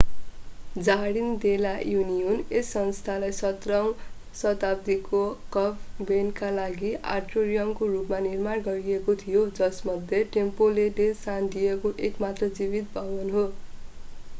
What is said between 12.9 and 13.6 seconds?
भवन हो